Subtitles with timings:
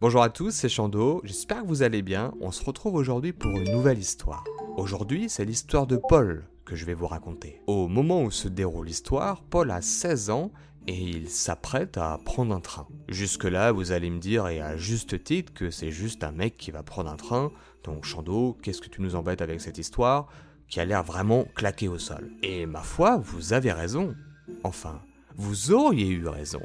[0.00, 2.32] Bonjour à tous, c'est Chando, j'espère que vous allez bien.
[2.40, 4.44] On se retrouve aujourd'hui pour une nouvelle histoire.
[4.76, 7.60] Aujourd'hui, c'est l'histoire de Paul que je vais vous raconter.
[7.66, 10.52] Au moment où se déroule l'histoire, Paul a 16 ans
[10.86, 12.86] et il s'apprête à prendre un train.
[13.08, 16.70] Jusque-là, vous allez me dire, et à juste titre, que c'est juste un mec qui
[16.70, 17.50] va prendre un train.
[17.82, 20.28] Donc Chando, qu'est-ce que tu nous embêtes avec cette histoire
[20.68, 22.30] qui a l'air vraiment claqué au sol?
[22.44, 24.14] Et ma foi, vous avez raison.
[24.62, 25.02] Enfin,
[25.34, 26.62] vous auriez eu raison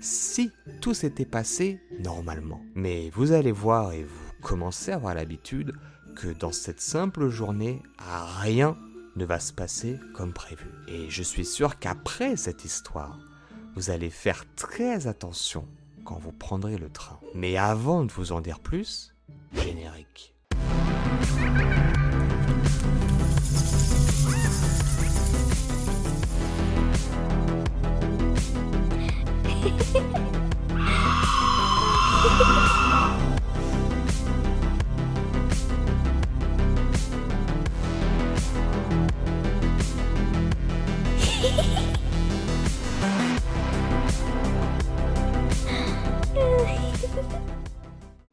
[0.00, 0.50] si
[0.80, 2.60] tout s'était passé normalement.
[2.74, 5.72] Mais vous allez voir et vous commencez à avoir l'habitude
[6.14, 8.76] que dans cette simple journée, rien
[9.16, 10.66] ne va se passer comme prévu.
[10.88, 13.18] Et je suis sûr qu'après cette histoire,
[13.74, 15.66] vous allez faire très attention
[16.04, 17.18] quand vous prendrez le train.
[17.34, 19.14] Mais avant de vous en dire plus,
[19.52, 20.34] générique.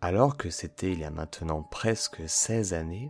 [0.02, 3.09] Alors que c'était il y a maintenant presque 16 années,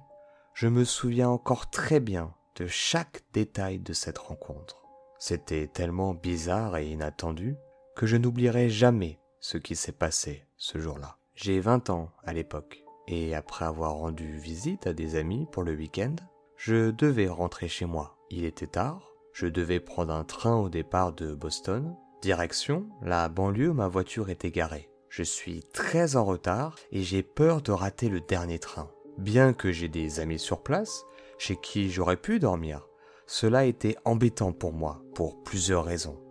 [0.53, 4.83] je me souviens encore très bien de chaque détail de cette rencontre.
[5.17, 7.55] C'était tellement bizarre et inattendu
[7.95, 11.17] que je n'oublierai jamais ce qui s'est passé ce jour-là.
[11.35, 15.73] J'ai 20 ans à l'époque, et après avoir rendu visite à des amis pour le
[15.73, 16.15] week-end,
[16.57, 18.17] je devais rentrer chez moi.
[18.29, 23.73] Il était tard, je devais prendre un train au départ de Boston, direction la banlieue
[23.73, 24.89] ma voiture était garée.
[25.09, 28.89] Je suis très en retard et j'ai peur de rater le dernier train.
[29.17, 31.05] Bien que j'ai des amis sur place,
[31.37, 32.87] chez qui j'aurais pu dormir,
[33.27, 36.22] cela était embêtant pour moi, pour plusieurs raisons.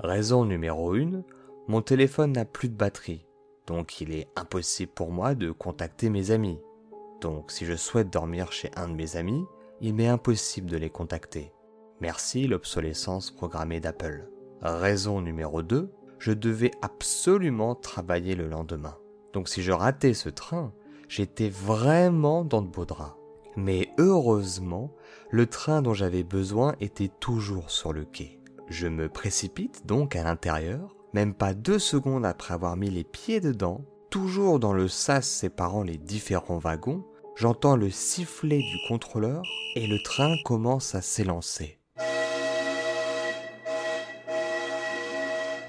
[0.00, 1.24] Raison numéro 1,
[1.66, 3.26] mon téléphone n'a plus de batterie,
[3.66, 6.60] donc il est impossible pour moi de contacter mes amis.
[7.20, 9.44] Donc si je souhaite dormir chez un de mes amis,
[9.80, 11.52] il m'est impossible de les contacter.
[12.00, 14.30] Merci l'obsolescence programmée d'Apple.
[14.62, 18.96] Raison numéro 2, je devais absolument travailler le lendemain.
[19.32, 20.72] Donc si je ratais ce train,
[21.08, 23.16] j'étais vraiment dans de beaux draps.
[23.56, 24.94] Mais heureusement,
[25.30, 28.37] le train dont j'avais besoin était toujours sur le quai.
[28.70, 33.40] Je me précipite donc à l'intérieur, même pas deux secondes après avoir mis les pieds
[33.40, 39.42] dedans, toujours dans le sas séparant les différents wagons, j'entends le sifflet du contrôleur
[39.74, 41.78] et le train commence à s'élancer.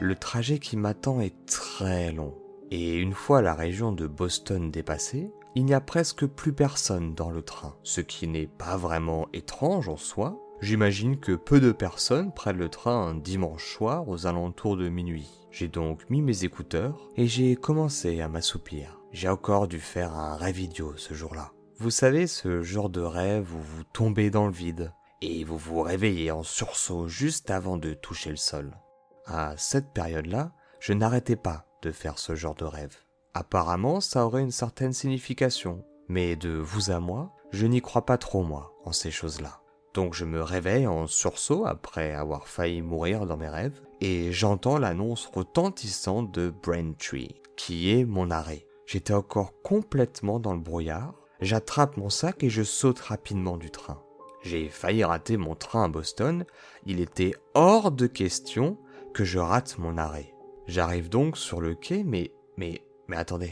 [0.01, 2.35] Le trajet qui m'attend est très long,
[2.69, 7.31] et une fois la région de Boston dépassée, il n'y a presque plus personne dans
[7.31, 12.33] le train, ce qui n'est pas vraiment étrange en soi, J'imagine que peu de personnes
[12.33, 15.29] prennent le train un dimanche soir aux alentours de minuit.
[15.51, 18.99] J'ai donc mis mes écouteurs et j'ai commencé à m'assoupir.
[19.11, 21.51] J'ai encore dû faire un rêve idiot ce jour-là.
[21.77, 25.81] Vous savez, ce genre de rêve où vous tombez dans le vide et vous vous
[25.81, 28.77] réveillez en sursaut juste avant de toucher le sol.
[29.25, 32.97] À cette période-là, je n'arrêtais pas de faire ce genre de rêve.
[33.33, 38.17] Apparemment, ça aurait une certaine signification, mais de vous à moi, je n'y crois pas
[38.17, 39.61] trop moi en ces choses-là.
[39.93, 44.77] Donc je me réveille en sursaut après avoir failli mourir dans mes rêves et j'entends
[44.77, 48.65] l'annonce retentissante de Braintree, qui est mon arrêt.
[48.85, 54.01] J'étais encore complètement dans le brouillard, j'attrape mon sac et je saute rapidement du train.
[54.41, 56.45] J'ai failli rater mon train à Boston,
[56.85, 58.77] il était hors de question
[59.13, 60.33] que je rate mon arrêt.
[60.67, 63.51] J'arrive donc sur le quai, mais, mais, mais attendez,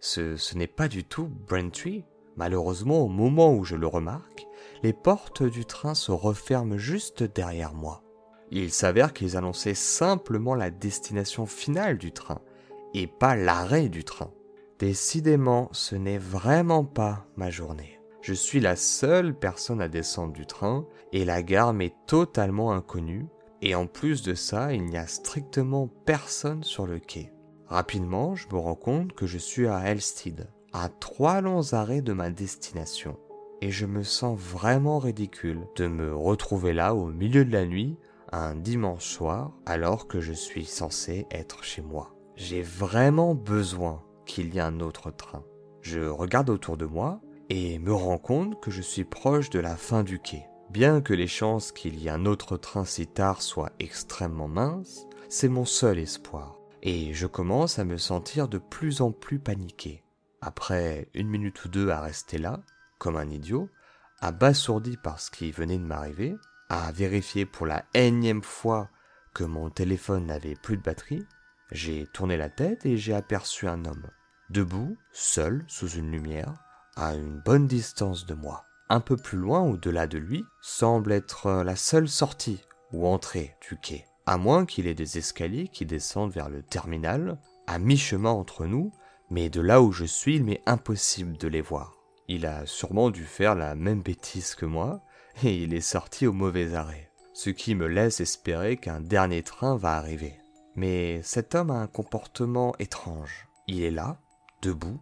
[0.00, 2.04] ce, ce n'est pas du tout Braintree?
[2.36, 4.46] Malheureusement, au moment où je le remarque,
[4.82, 8.02] les portes du train se referment juste derrière moi.
[8.50, 12.40] Il s'avère qu'ils annonçaient simplement la destination finale du train,
[12.94, 14.30] et pas l'arrêt du train.
[14.78, 18.00] Décidément, ce n'est vraiment pas ma journée.
[18.22, 23.26] Je suis la seule personne à descendre du train, et la gare m'est totalement inconnue,
[23.60, 27.32] et en plus de ça, il n'y a strictement personne sur le quai.
[27.66, 32.12] Rapidement, je me rends compte que je suis à Elstead, à trois longs arrêts de
[32.12, 33.18] ma destination
[33.60, 37.96] et je me sens vraiment ridicule de me retrouver là au milieu de la nuit,
[38.32, 42.14] un dimanche soir, alors que je suis censé être chez moi.
[42.36, 45.44] J'ai vraiment besoin qu'il y ait un autre train.
[45.80, 49.76] Je regarde autour de moi et me rends compte que je suis proche de la
[49.76, 50.44] fin du quai.
[50.70, 55.06] Bien que les chances qu'il y ait un autre train si tard soient extrêmement minces,
[55.30, 56.58] c'est mon seul espoir.
[56.82, 60.04] Et je commence à me sentir de plus en plus paniqué.
[60.40, 62.60] Après une minute ou deux à rester là,
[62.98, 63.68] comme un idiot,
[64.20, 66.36] abasourdi par ce qui venait de m'arriver,
[66.68, 68.90] à vérifier pour la énième fois
[69.34, 71.24] que mon téléphone n'avait plus de batterie,
[71.70, 74.06] j'ai tourné la tête et j'ai aperçu un homme.
[74.50, 76.54] debout, seul, sous une lumière,
[76.96, 78.64] à une bonne distance de moi.
[78.88, 83.76] Un peu plus loin, au-delà de lui, semble être la seule sortie ou entrée du
[83.76, 84.06] quai.
[84.24, 88.90] À moins qu'il ait des escaliers qui descendent vers le terminal, à mi-chemin entre nous,
[89.30, 91.97] mais de là où je suis, il m'est impossible de les voir.
[92.28, 95.00] Il a sûrement dû faire la même bêtise que moi,
[95.42, 99.76] et il est sorti au mauvais arrêt, ce qui me laisse espérer qu'un dernier train
[99.76, 100.38] va arriver.
[100.76, 103.48] Mais cet homme a un comportement étrange.
[103.66, 104.18] Il est là,
[104.62, 105.00] debout,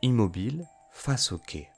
[0.00, 1.68] immobile, face au quai.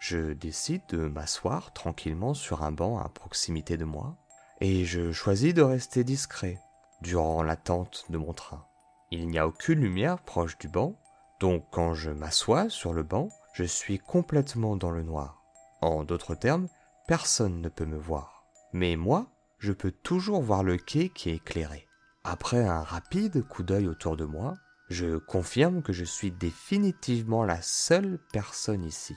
[0.00, 4.16] Je décide de m'asseoir tranquillement sur un banc à proximité de moi,
[4.62, 6.58] et je choisis de rester discret
[7.02, 8.64] durant l'attente de mon train.
[9.10, 10.94] Il n'y a aucune lumière proche du banc,
[11.38, 15.42] donc quand je m'assois sur le banc, je suis complètement dans le noir.
[15.80, 16.68] En d'autres termes,
[17.06, 18.44] personne ne peut me voir.
[18.72, 19.26] Mais moi,
[19.58, 21.86] je peux toujours voir le quai qui est éclairé.
[22.24, 24.54] Après un rapide coup d'œil autour de moi,
[24.88, 29.16] je confirme que je suis définitivement la seule personne ici,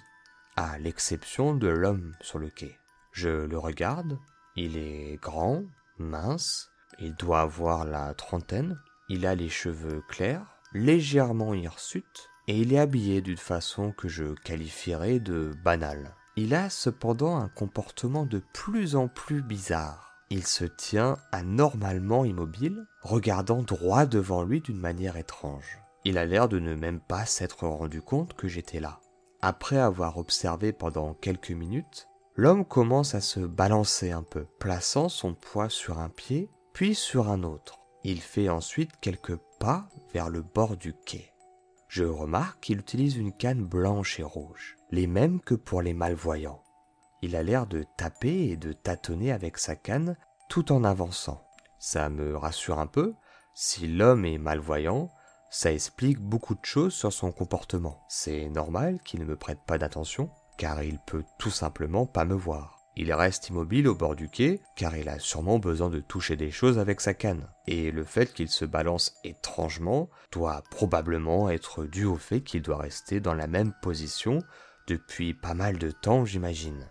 [0.56, 2.78] à l'exception de l'homme sur le quai.
[3.12, 4.20] Je le regarde,
[4.56, 5.64] il est grand,
[5.98, 6.70] mince,
[7.00, 12.80] il doit avoir la trentaine, il a les cheveux clairs, légèrement hirsutes, et il est
[12.80, 16.16] habillé d'une façon que je qualifierais de banale.
[16.36, 20.14] Il a cependant un comportement de plus en plus bizarre.
[20.30, 25.80] Il se tient anormalement immobile, regardant droit devant lui d'une manière étrange.
[26.06, 29.00] Il a l'air de ne même pas s'être rendu compte que j'étais là.
[29.42, 35.34] Après avoir observé pendant quelques minutes, l'homme commence à se balancer un peu, plaçant son
[35.34, 37.80] poids sur un pied, puis sur un autre.
[38.04, 41.33] Il fait ensuite quelques pas vers le bord du quai.
[41.94, 46.64] Je remarque qu'il utilise une canne blanche et rouge, les mêmes que pour les malvoyants.
[47.22, 50.18] Il a l'air de taper et de tâtonner avec sa canne
[50.50, 51.46] tout en avançant.
[51.78, 53.14] Ça me rassure un peu.
[53.54, 55.12] Si l'homme est malvoyant,
[55.52, 58.04] ça explique beaucoup de choses sur son comportement.
[58.10, 62.34] C'est normal qu'il ne me prête pas d'attention, car il peut tout simplement pas me
[62.34, 62.83] voir.
[62.96, 66.52] Il reste immobile au bord du quai, car il a sûrement besoin de toucher des
[66.52, 67.48] choses avec sa canne.
[67.66, 72.78] Et le fait qu'il se balance étrangement doit probablement être dû au fait qu'il doit
[72.78, 74.44] rester dans la même position
[74.86, 76.88] depuis pas mal de temps, j'imagine.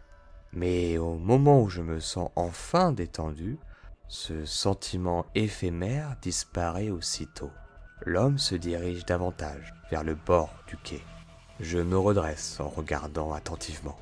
[0.52, 3.58] Mais au moment où je me sens enfin détendu,
[4.08, 7.50] ce sentiment éphémère disparaît aussitôt.
[8.04, 11.02] L'homme se dirige davantage vers le bord du quai.
[11.60, 13.96] Je me redresse en regardant attentivement.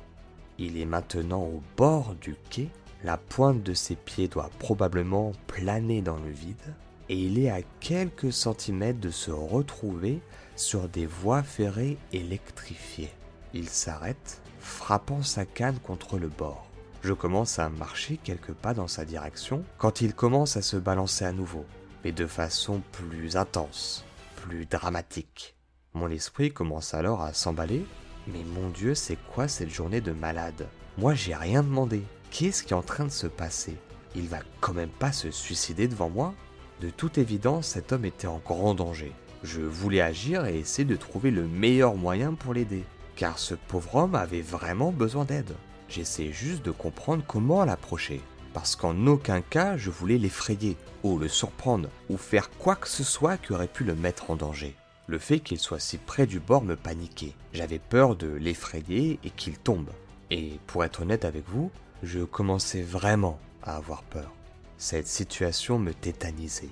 [0.63, 2.69] Il est maintenant au bord du quai,
[3.03, 6.75] la pointe de ses pieds doit probablement planer dans le vide,
[7.09, 10.21] et il est à quelques centimètres de se retrouver
[10.55, 13.09] sur des voies ferrées électrifiées.
[13.55, 16.67] Il s'arrête, frappant sa canne contre le bord.
[17.01, 21.25] Je commence à marcher quelques pas dans sa direction quand il commence à se balancer
[21.25, 21.65] à nouveau,
[22.03, 24.05] mais de façon plus intense,
[24.35, 25.55] plus dramatique.
[25.95, 27.83] Mon esprit commence alors à s'emballer
[28.27, 30.67] mais mon Dieu, c'est quoi cette journée de malade?
[30.97, 32.03] Moi, j'ai rien demandé.
[32.29, 33.75] Qu'est-ce qui est en train de se passer?
[34.15, 36.33] Il va quand même pas se suicider devant moi?
[36.81, 39.11] De toute évidence, cet homme était en grand danger.
[39.43, 42.83] Je voulais agir et essayer de trouver le meilleur moyen pour l'aider,
[43.15, 45.55] car ce pauvre homme avait vraiment besoin d'aide.
[45.89, 48.21] J'essayais juste de comprendre comment l'approcher,
[48.53, 53.03] parce qu'en aucun cas je voulais l'effrayer, ou le surprendre, ou faire quoi que ce
[53.03, 54.75] soit qui aurait pu le mettre en danger.
[55.11, 57.33] Le fait qu'il soit si près du bord me paniquait.
[57.51, 59.89] J'avais peur de l'effrayer et qu'il tombe.
[60.29, 61.69] Et pour être honnête avec vous,
[62.01, 64.31] je commençais vraiment à avoir peur.
[64.77, 66.69] Cette situation me tétanisait.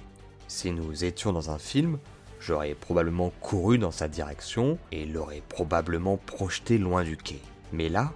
[0.48, 2.00] Si nous étions dans un film,
[2.40, 7.42] j'aurais probablement couru dans sa direction et l'aurais probablement projeté loin du quai.
[7.74, 8.14] Mais là,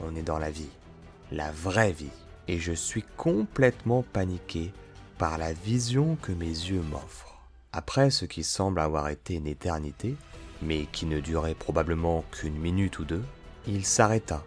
[0.00, 0.70] on est dans la vie,
[1.30, 2.10] la vraie vie,
[2.48, 4.72] et je suis complètement paniqué
[5.16, 7.29] par la vision que mes yeux m'offrent.
[7.72, 10.16] Après ce qui semble avoir été une éternité,
[10.60, 13.22] mais qui ne durait probablement qu'une minute ou deux,
[13.68, 14.42] il s'arrêta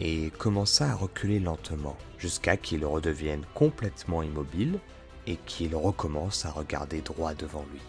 [0.00, 4.80] et commença à reculer lentement jusqu'à qu'il redevienne complètement immobile
[5.28, 7.80] et qu'il recommence à regarder droit devant lui.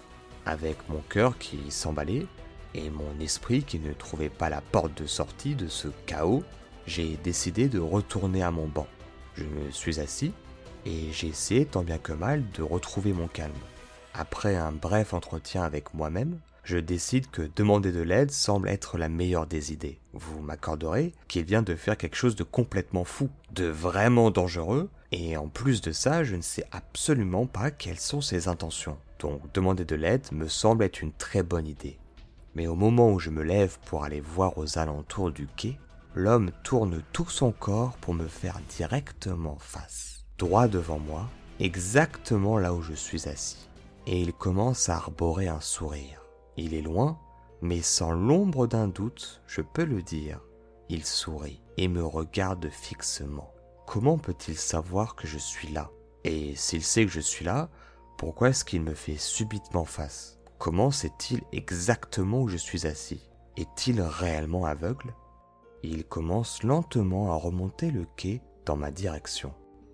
[0.46, 2.28] Avec mon cœur qui s'emballait
[2.76, 6.44] et mon esprit qui ne trouvait pas la porte de sortie de ce chaos,
[6.86, 8.88] j'ai décidé de retourner à mon banc.
[9.36, 10.32] Je me suis assis
[10.86, 13.52] et j'ai essayé tant bien que mal de retrouver mon calme.
[14.18, 19.10] Après un bref entretien avec moi-même, je décide que demander de l'aide semble être la
[19.10, 20.00] meilleure des idées.
[20.14, 25.36] Vous m'accorderez qu'il vient de faire quelque chose de complètement fou, de vraiment dangereux, et
[25.36, 28.98] en plus de ça, je ne sais absolument pas quelles sont ses intentions.
[29.20, 32.00] Donc demander de l'aide me semble être une très bonne idée.
[32.56, 35.78] Mais au moment où je me lève pour aller voir aux alentours du quai,
[36.14, 41.30] l'homme tourne tout son corps pour me faire directement face, droit devant moi,
[41.60, 43.68] exactement là où je suis assis
[44.08, 46.22] et il commence à arborer un sourire.
[46.58, 47.20] Il est loin,
[47.62, 50.42] mais sans l'ombre d'un doute, je peux le dire,
[50.90, 53.52] il sourit et me regarde fixement.
[53.88, 55.90] Comment peut-il savoir que je suis là?
[56.24, 57.70] Et s'il sait que je suis là,
[58.18, 60.40] pourquoi est-ce qu'il me fait subitement face?
[60.58, 63.30] Comment sait-il exactement où je suis assis?
[63.58, 65.14] Est-il réellement aveugle?
[65.84, 69.54] Il commence lentement à remonter le quai dans ma direction.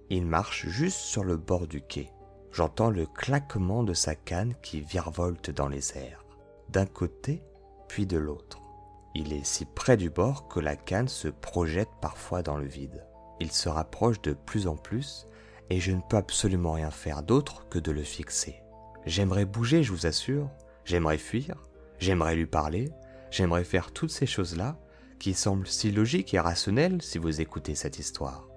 [0.10, 2.12] Il marche juste sur le bord du quai.
[2.52, 6.26] J'entends le claquement de sa canne qui virevolte dans les airs,
[6.70, 7.42] d'un côté
[7.88, 8.60] puis de l'autre.
[9.16, 13.06] Il est si près du bord que la canne se projette parfois dans le vide.
[13.40, 15.28] Il se rapproche de plus en plus
[15.70, 18.62] et je ne peux absolument rien faire d'autre que de le fixer.
[19.06, 20.50] J'aimerais bouger, je vous assure,
[20.86, 21.56] j'aimerais fuir,
[22.00, 22.92] j'aimerais lui parler,
[23.32, 24.78] j'aimerais faire toutes ces choses-là
[25.20, 28.48] qui semblent si logiques et rationnelles si vous écoutez cette histoire.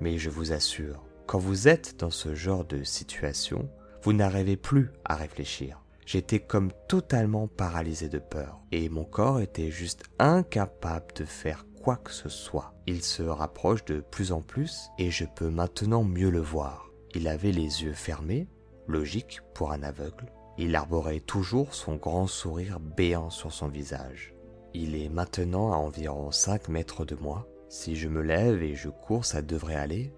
[0.00, 3.68] Mais je vous assure, quand vous êtes dans ce genre de situation,
[4.02, 5.80] vous n'arrivez plus à réfléchir.
[6.06, 11.96] J'étais comme totalement paralysé de peur et mon corps était juste incapable de faire quoi
[11.96, 12.74] que ce soit.
[12.86, 16.90] Il se rapproche de plus en plus et je peux maintenant mieux le voir.
[17.14, 18.48] Il avait les yeux fermés,
[18.86, 20.26] logique pour un aveugle.
[20.58, 24.34] Il arborait toujours son grand sourire béant sur son visage.
[24.74, 27.48] Il est maintenant à environ 5 mètres de moi.
[27.70, 30.12] Si je me lève et je cours, ça devrait aller.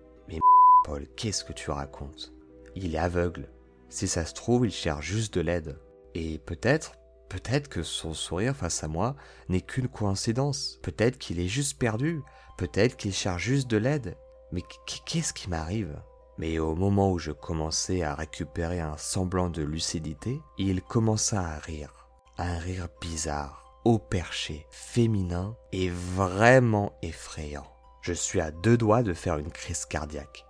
[0.86, 2.32] Paul, qu'est-ce que tu racontes?
[2.76, 3.50] Il est aveugle.
[3.88, 5.80] Si ça se trouve, il cherche juste de l'aide.
[6.14, 6.92] Et peut-être,
[7.28, 9.16] peut-être que son sourire face à moi
[9.48, 10.78] n'est qu'une coïncidence.
[10.82, 12.22] Peut-être qu'il est juste perdu.
[12.56, 14.16] Peut-être qu'il cherche juste de l'aide.
[14.52, 14.62] Mais
[15.04, 16.00] qu'est-ce qui m'arrive?
[16.38, 21.58] Mais au moment où je commençais à récupérer un semblant de lucidité, il commença à
[21.58, 22.06] rire.
[22.38, 27.66] Un rire bizarre, haut perché, féminin et vraiment effrayant.
[28.02, 30.45] Je suis à deux doigts de faire une crise cardiaque.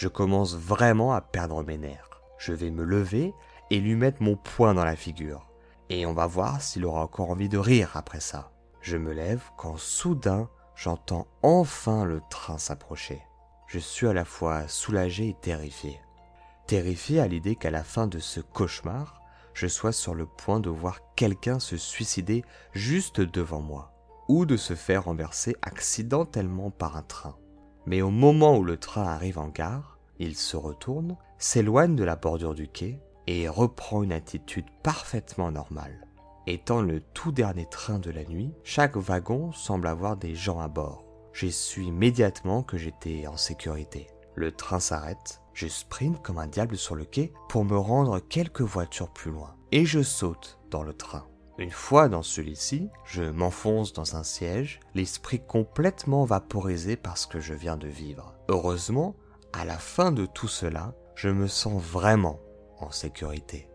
[0.00, 3.34] Je commence vraiment à perdre mes nerfs je vais me lever
[3.70, 5.46] et lui mettre mon poing dans la figure.
[5.90, 8.50] Et on va voir s'il aura encore envie de rire après ça.
[8.80, 13.20] Je me lève quand soudain j'entends enfin le train s'approcher.
[13.66, 16.00] Je suis à la fois soulagé et terrifié.
[16.66, 19.20] Terrifié à l'idée qu'à la fin de ce cauchemar,
[19.52, 22.42] je sois sur le point de voir quelqu'un se suicider
[22.72, 23.92] juste devant moi,
[24.28, 27.36] ou de se faire renverser accidentellement par un train.
[27.90, 32.14] Mais au moment où le train arrive en gare, il se retourne s'éloigne de la
[32.14, 36.06] bordure du quai et reprend une attitude parfaitement normale.
[36.46, 40.68] Étant le tout dernier train de la nuit, chaque wagon semble avoir des gens à
[40.68, 41.04] bord.
[41.32, 44.06] J'ai su immédiatement que j'étais en sécurité.
[44.36, 48.60] Le train s'arrête, je sprint comme un diable sur le quai pour me rendre quelques
[48.60, 51.26] voitures plus loin, et je saute dans le train.
[51.60, 57.38] Une fois dans celui-ci, je m'enfonce dans un siège, l'esprit complètement vaporisé par ce que
[57.38, 58.34] je viens de vivre.
[58.48, 59.14] Heureusement,
[59.52, 62.40] à la fin de tout cela, je me sens vraiment
[62.78, 63.68] en sécurité.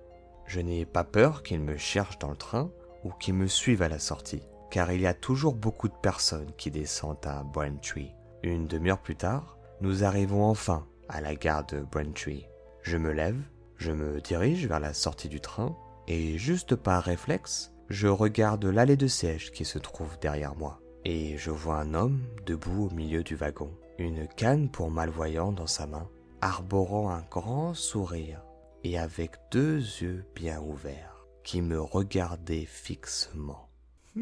[0.48, 2.72] Je n'ai pas peur qu'ils me cherchent dans le train
[3.04, 6.54] ou qu'ils me suivent à la sortie, car il y a toujours beaucoup de personnes
[6.58, 8.15] qui descendent à Braintree.
[8.42, 12.48] Une demi-heure plus tard, nous arrivons enfin à la gare de Braintree.
[12.82, 13.39] Je me lève,
[13.77, 15.77] je me dirige vers la sortie du train,
[16.08, 20.80] et juste par réflexe, je regarde l'allée de siège qui se trouve derrière moi.
[21.04, 25.68] Et je vois un homme debout au milieu du wagon, une canne pour malvoyant dans
[25.68, 26.10] sa main,
[26.42, 28.42] arborant un grand sourire
[28.84, 33.70] et avec deux yeux bien ouverts qui me regardaient fixement.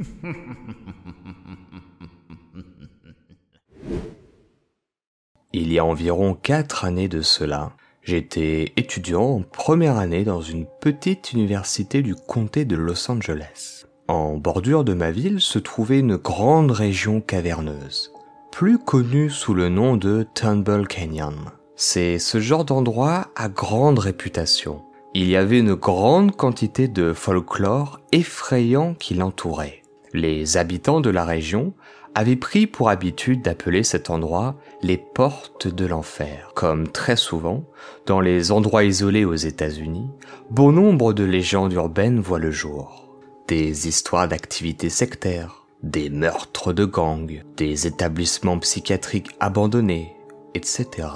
[5.55, 10.65] Il y a environ quatre années de cela, j'étais étudiant en première année dans une
[10.81, 13.86] petite université du comté de Los Angeles.
[14.07, 18.12] En bordure de ma ville se trouvait une grande région caverneuse,
[18.51, 21.36] plus connue sous le nom de Tumble Canyon.
[21.75, 24.83] C'est ce genre d'endroit à grande réputation.
[25.15, 29.81] Il y avait une grande quantité de folklore effrayant qui l'entourait.
[30.13, 31.74] Les habitants de la région
[32.15, 36.51] avaient pris pour habitude d'appeler cet endroit les portes de l'enfer.
[36.55, 37.63] Comme très souvent,
[38.05, 40.10] dans les endroits isolés aux États-Unis,
[40.50, 43.10] bon nombre de légendes urbaines voient le jour.
[43.48, 50.15] Des histoires d'activités sectaires, des meurtres de gangs, des établissements psychiatriques abandonnés,
[50.53, 51.08] etc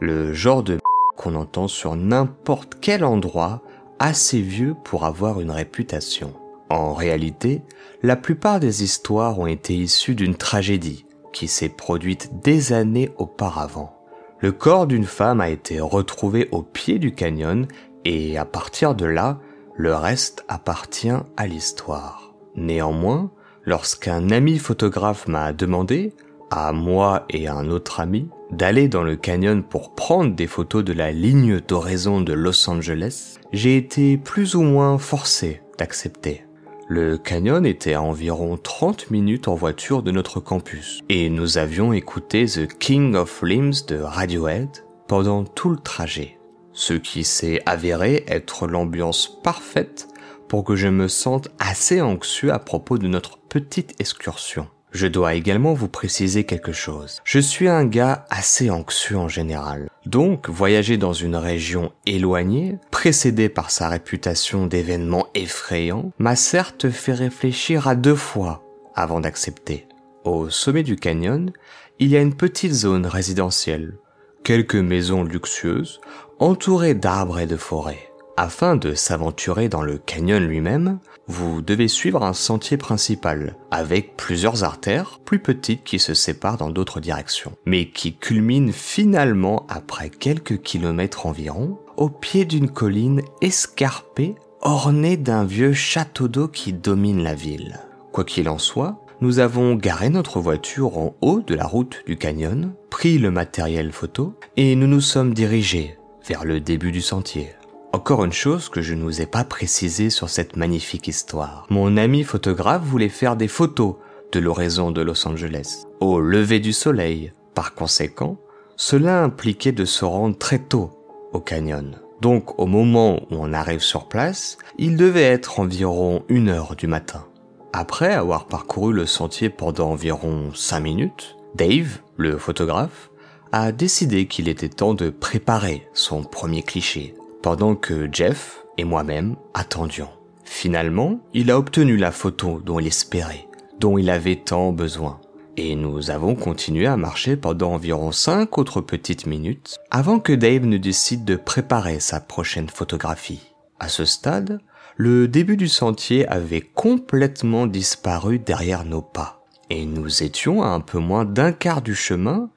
[0.00, 0.78] le genre de
[1.16, 3.62] qu'on entend sur n'importe quel endroit
[3.98, 6.32] assez vieux pour avoir une réputation.
[6.70, 7.62] En réalité,
[8.02, 13.96] la plupart des histoires ont été issues d'une tragédie qui s'est produite des années auparavant.
[14.38, 17.66] Le corps d'une femme a été retrouvé au pied du canyon
[18.04, 19.40] et à partir de là,
[19.76, 22.34] le reste appartient à l'histoire.
[22.54, 23.30] Néanmoins,
[23.64, 26.14] lorsqu'un ami photographe m'a demandé,
[26.50, 30.84] à moi et à un autre ami, d'aller dans le canyon pour prendre des photos
[30.84, 36.44] de la ligne d'horizon de Los Angeles, j'ai été plus ou moins forcé d'accepter.
[36.92, 41.92] Le canyon était à environ 30 minutes en voiture de notre campus, et nous avions
[41.92, 46.40] écouté The King of Limbs de Radiohead pendant tout le trajet,
[46.72, 50.08] ce qui s'est avéré être l'ambiance parfaite
[50.48, 54.66] pour que je me sente assez anxieux à propos de notre petite excursion.
[54.92, 57.20] Je dois également vous préciser quelque chose.
[57.24, 59.88] Je suis un gars assez anxieux en général.
[60.06, 67.14] Donc, voyager dans une région éloignée, précédée par sa réputation d'événements effrayants, m'a certes fait
[67.14, 69.86] réfléchir à deux fois avant d'accepter.
[70.24, 71.52] Au sommet du canyon,
[71.98, 73.94] il y a une petite zone résidentielle,
[74.42, 76.00] quelques maisons luxueuses,
[76.38, 78.09] entourées d'arbres et de forêts.
[78.36, 84.64] Afin de s'aventurer dans le canyon lui-même, vous devez suivre un sentier principal, avec plusieurs
[84.64, 90.62] artères plus petites qui se séparent dans d'autres directions, mais qui culminent finalement après quelques
[90.62, 97.34] kilomètres environ, au pied d'une colline escarpée ornée d'un vieux château d'eau qui domine la
[97.34, 97.80] ville.
[98.12, 102.16] Quoi qu'il en soit, nous avons garé notre voiture en haut de la route du
[102.16, 105.96] canyon, pris le matériel photo et nous nous sommes dirigés
[106.26, 107.50] vers le début du sentier.
[107.92, 111.66] Encore une chose que je ne vous ai pas précisé sur cette magnifique histoire.
[111.70, 113.96] Mon ami photographe voulait faire des photos
[114.30, 117.32] de l'horizon de Los Angeles, au lever du soleil.
[117.52, 118.38] Par conséquent,
[118.76, 120.92] cela impliquait de se rendre très tôt
[121.32, 121.96] au canyon.
[122.20, 126.86] Donc au moment où on arrive sur place, il devait être environ une heure du
[126.86, 127.26] matin.
[127.72, 133.10] Après avoir parcouru le sentier pendant environ 5 minutes, Dave, le photographe,
[133.50, 139.36] a décidé qu'il était temps de préparer son premier cliché pendant que Jeff et moi-même
[139.54, 140.10] attendions.
[140.44, 145.20] Finalement, il a obtenu la photo dont il espérait, dont il avait tant besoin.
[145.56, 150.64] Et nous avons continué à marcher pendant environ cinq autres petites minutes avant que Dave
[150.64, 153.52] ne décide de préparer sa prochaine photographie.
[153.78, 154.60] À ce stade,
[154.96, 160.80] le début du sentier avait complètement disparu derrière nos pas et nous étions à un
[160.80, 162.50] peu moins d'un quart du chemin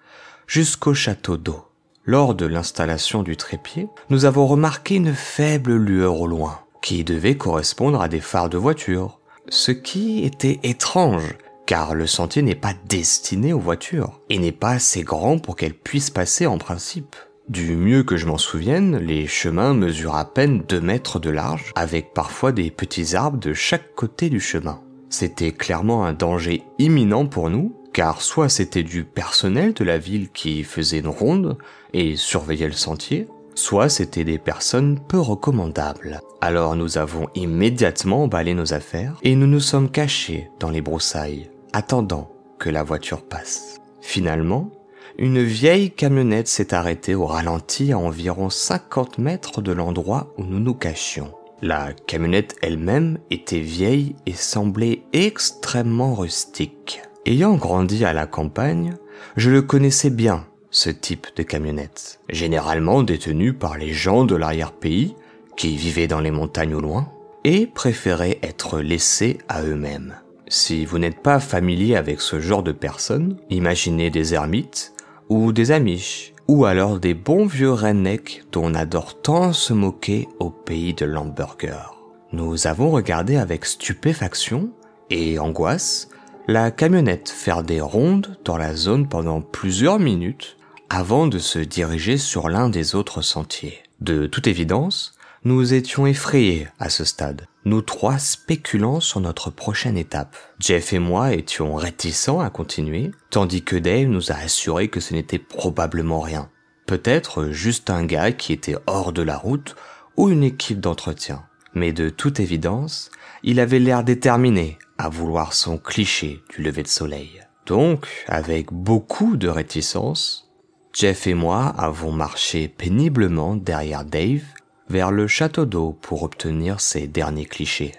[0.47, 1.63] jusqu'au château d'eau.
[2.05, 7.37] Lors de l'installation du trépied, nous avons remarqué une faible lueur au loin, qui devait
[7.37, 9.21] correspondre à des phares de voiture.
[9.47, 14.71] Ce qui était étrange, car le sentier n'est pas destiné aux voitures, et n'est pas
[14.71, 17.15] assez grand pour qu'elles puissent passer en principe.
[17.47, 21.71] Du mieux que je m'en souvienne, les chemins mesurent à peine 2 mètres de large,
[21.75, 24.81] avec parfois des petits arbres de chaque côté du chemin.
[25.09, 30.29] C'était clairement un danger imminent pour nous, car soit c'était du personnel de la ville
[30.31, 31.57] qui faisait une ronde
[31.93, 36.19] et surveillait le sentier, soit c'était des personnes peu recommandables.
[36.41, 41.49] Alors nous avons immédiatement emballé nos affaires et nous nous sommes cachés dans les broussailles,
[41.71, 43.79] attendant que la voiture passe.
[44.01, 44.71] Finalement,
[45.19, 50.59] une vieille camionnette s'est arrêtée au ralenti à environ 50 mètres de l'endroit où nous
[50.59, 51.31] nous cachions.
[51.61, 57.03] La camionnette elle-même était vieille et semblait extrêmement rustique.
[57.25, 58.95] Ayant grandi à la campagne,
[59.37, 65.15] je le connaissais bien, ce type de camionnette, généralement détenu par les gens de l'arrière-pays
[65.55, 67.07] qui vivaient dans les montagnes au loin
[67.45, 70.15] et préféraient être laissés à eux-mêmes.
[70.49, 74.91] Si vous n'êtes pas familier avec ce genre de personnes, imaginez des ermites
[75.29, 80.27] ou des amish ou alors des bons vieux rednecks dont on adore tant se moquer
[80.39, 81.95] au pays de l'hamburger.
[82.33, 84.71] Nous avons regardé avec stupéfaction
[85.09, 86.09] et angoisse
[86.47, 90.57] la camionnette faire des rondes dans la zone pendant plusieurs minutes
[90.89, 93.81] avant de se diriger sur l'un des autres sentiers.
[94.01, 99.97] De toute évidence, nous étions effrayés à ce stade, nous trois spéculant sur notre prochaine
[99.97, 100.35] étape.
[100.59, 105.13] Jeff et moi étions réticents à continuer, tandis que Dave nous a assuré que ce
[105.13, 106.49] n'était probablement rien.
[106.85, 109.75] Peut-être juste un gars qui était hors de la route
[110.17, 111.43] ou une équipe d'entretien.
[111.73, 113.09] Mais de toute évidence,
[113.41, 117.41] il avait l'air déterminé à vouloir son cliché du lever de soleil.
[117.65, 120.51] Donc, avec beaucoup de réticence,
[120.93, 124.43] Jeff et moi avons marché péniblement derrière Dave
[124.89, 127.93] vers le château d'eau pour obtenir ses derniers clichés.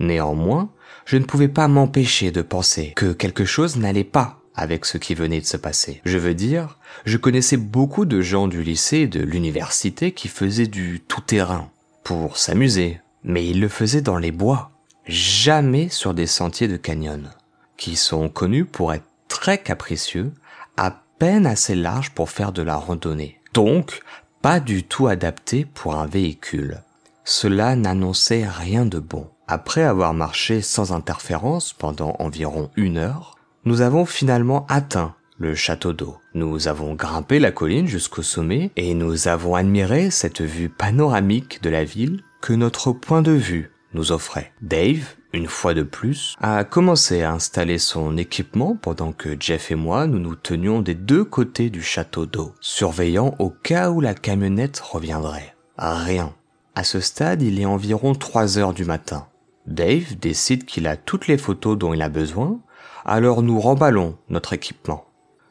[0.00, 0.70] Néanmoins,
[1.04, 5.14] je ne pouvais pas m'empêcher de penser que quelque chose n'allait pas avec ce qui
[5.14, 6.00] venait de se passer.
[6.04, 10.66] Je veux dire, je connaissais beaucoup de gens du lycée et de l'université qui faisaient
[10.66, 11.70] du tout-terrain
[12.04, 14.71] pour s'amuser, mais ils le faisaient dans les bois,
[15.06, 17.30] jamais sur des sentiers de canyon,
[17.76, 20.32] qui sont connus pour être très capricieux,
[20.76, 23.40] à peine assez larges pour faire de la randonnée.
[23.54, 24.02] Donc,
[24.40, 26.82] pas du tout adaptés pour un véhicule.
[27.24, 29.28] Cela n'annonçait rien de bon.
[29.46, 35.92] Après avoir marché sans interférence pendant environ une heure, nous avons finalement atteint le château
[35.92, 36.16] d'eau.
[36.34, 41.70] Nous avons grimpé la colline jusqu'au sommet et nous avons admiré cette vue panoramique de
[41.70, 44.52] la ville que notre point de vue nous offrait.
[44.60, 49.74] Dave, une fois de plus, a commencé à installer son équipement pendant que Jeff et
[49.74, 54.14] moi nous nous tenions des deux côtés du château d'eau, surveillant au cas où la
[54.14, 55.54] camionnette reviendrait.
[55.78, 56.34] Rien.
[56.74, 59.26] À ce stade, il est environ 3 heures du matin.
[59.66, 62.60] Dave décide qu'il a toutes les photos dont il a besoin,
[63.04, 65.04] alors nous remballons notre équipement.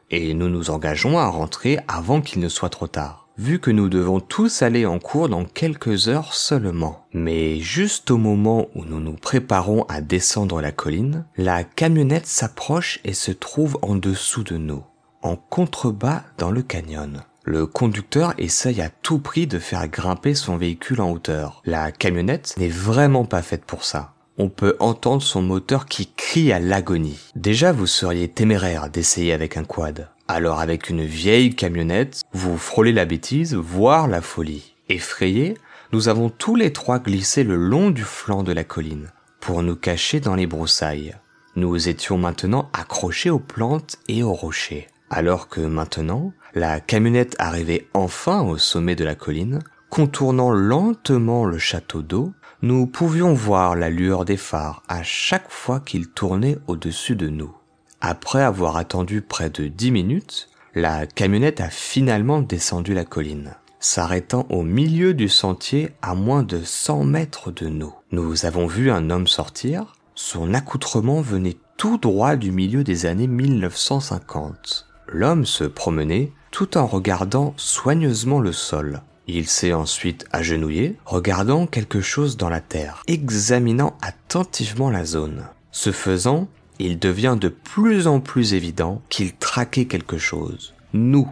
[0.10, 3.89] Et nous nous engageons à rentrer avant qu'il ne soit trop tard vu que nous
[3.89, 7.06] devons tous aller en cours dans quelques heures seulement.
[7.13, 13.00] Mais juste au moment où nous nous préparons à descendre la colline, la camionnette s'approche
[13.04, 14.84] et se trouve en dessous de nous,
[15.22, 17.24] en contrebas dans le canyon.
[17.44, 21.63] Le conducteur essaye à tout prix de faire grimper son véhicule en hauteur.
[21.65, 24.13] La camionnette n'est vraiment pas faite pour ça.
[24.38, 27.20] On peut entendre son moteur qui crie à l'agonie.
[27.36, 30.10] Déjà, vous seriez téméraire d'essayer avec un quad.
[30.34, 34.76] Alors avec une vieille camionnette, vous frôlez la bêtise, voire la folie.
[34.88, 35.58] Effrayés,
[35.91, 39.76] nous avons tous les trois glissé le long du flanc de la colline, pour nous
[39.76, 41.17] cacher dans les broussailles.
[41.58, 44.88] Nous étions maintenant accrochés aux plantes et aux rochers.
[45.10, 51.58] Alors que maintenant, la camionnette arrivait enfin au sommet de la colline, contournant lentement le
[51.58, 57.17] château d'eau, nous pouvions voir la lueur des phares à chaque fois qu'il tournait au-dessus
[57.17, 57.54] de nous.
[58.02, 64.48] Après avoir attendu près de dix minutes, la camionnette a finalement descendu la colline, s'arrêtant
[64.50, 67.94] au milieu du sentier à moins de 100 mètres de nous.
[68.12, 73.28] Nous avons vu un homme sortir, son accoutrement venait tout droit du milieu des années
[73.28, 74.88] 1950.
[75.08, 79.02] L'homme se promenait tout en regardant soigneusement le sol.
[79.28, 85.46] Il s'est ensuite agenouillé, regardant quelque chose dans la terre, examinant attentivement la zone.
[85.72, 86.48] Ce faisant,
[86.82, 90.74] il devient de plus en plus évident qu'il traquait quelque chose.
[90.94, 91.30] Nous,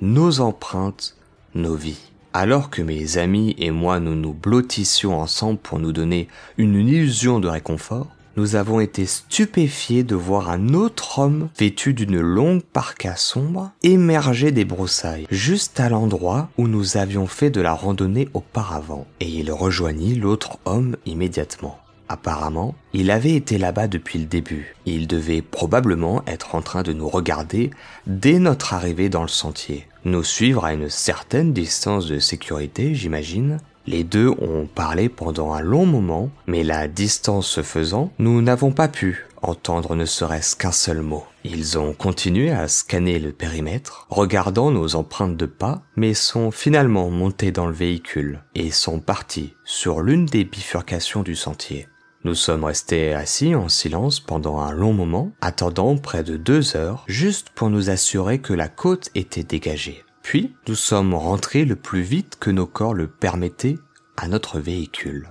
[0.00, 1.16] nos empreintes,
[1.54, 2.12] nos vies.
[2.32, 7.40] Alors que mes amis et moi nous nous blottissions ensemble pour nous donner une illusion
[7.40, 13.16] de réconfort, nous avons été stupéfiés de voir un autre homme vêtu d'une longue parka
[13.16, 19.06] sombre émerger des broussailles, juste à l'endroit où nous avions fait de la randonnée auparavant,
[19.20, 21.81] et il rejoignit l'autre homme immédiatement.
[22.12, 24.76] Apparemment, il avait été là-bas depuis le début.
[24.84, 27.70] Il devait probablement être en train de nous regarder
[28.06, 29.88] dès notre arrivée dans le sentier.
[30.04, 33.60] Nous suivre à une certaine distance de sécurité, j'imagine.
[33.86, 38.72] Les deux ont parlé pendant un long moment, mais la distance se faisant, nous n'avons
[38.72, 41.24] pas pu entendre ne serait-ce qu'un seul mot.
[41.44, 47.10] Ils ont continué à scanner le périmètre, regardant nos empreintes de pas, mais sont finalement
[47.10, 51.88] montés dans le véhicule et sont partis sur l'une des bifurcations du sentier.
[52.24, 57.04] Nous sommes restés assis en silence pendant un long moment, attendant près de deux heures,
[57.08, 60.04] juste pour nous assurer que la côte était dégagée.
[60.22, 63.78] Puis, nous sommes rentrés le plus vite que nos corps le permettaient
[64.16, 65.30] à notre véhicule.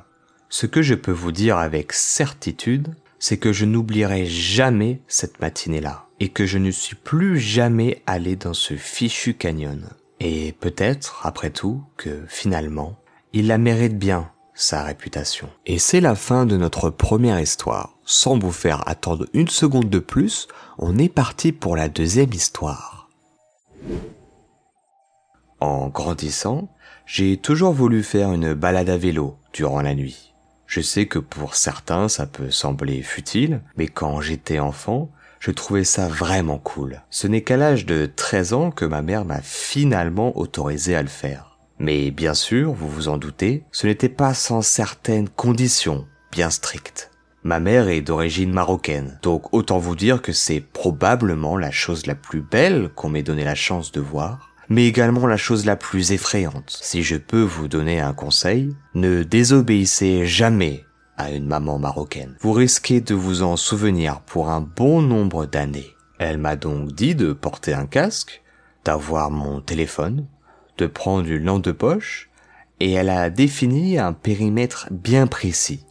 [0.49, 6.07] Ce que je peux vous dire avec certitude, c'est que je n'oublierai jamais cette matinée-là,
[6.19, 9.89] et que je ne suis plus jamais allé dans ce fichu canyon.
[10.19, 12.99] Et peut-être, après tout, que finalement,
[13.31, 14.29] il la mérite bien,
[14.61, 15.49] sa réputation.
[15.65, 17.97] Et c'est la fin de notre première histoire.
[18.05, 20.47] Sans vous faire attendre une seconde de plus,
[20.77, 23.09] on est parti pour la deuxième histoire.
[25.59, 26.69] En grandissant,
[27.05, 30.33] j'ai toujours voulu faire une balade à vélo durant la nuit.
[30.67, 35.83] Je sais que pour certains ça peut sembler futile, mais quand j'étais enfant, je trouvais
[35.83, 37.01] ça vraiment cool.
[37.09, 41.09] Ce n'est qu'à l'âge de 13 ans que ma mère m'a finalement autorisé à le
[41.09, 41.50] faire.
[41.81, 47.09] Mais bien sûr, vous vous en doutez, ce n'était pas sans certaines conditions bien strictes.
[47.43, 52.13] Ma mère est d'origine marocaine, donc autant vous dire que c'est probablement la chose la
[52.13, 56.11] plus belle qu'on m'ait donné la chance de voir, mais également la chose la plus
[56.11, 56.77] effrayante.
[56.83, 60.85] Si je peux vous donner un conseil, ne désobéissez jamais
[61.17, 62.35] à une maman marocaine.
[62.41, 65.95] Vous risquez de vous en souvenir pour un bon nombre d'années.
[66.19, 68.43] Elle m'a donc dit de porter un casque,
[68.85, 70.27] d'avoir mon téléphone,
[70.81, 72.31] de prendre une lampe de poche
[72.79, 75.85] et elle a défini un périmètre bien précis,